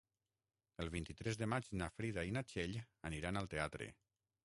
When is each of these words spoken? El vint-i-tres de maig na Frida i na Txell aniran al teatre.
El 0.83 0.89
vint-i-tres 0.95 1.37
de 1.43 1.49
maig 1.53 1.69
na 1.83 1.91
Frida 1.99 2.25
i 2.31 2.35
na 2.39 2.45
Txell 2.51 2.77
aniran 3.11 3.43
al 3.45 3.55
teatre. 3.57 3.93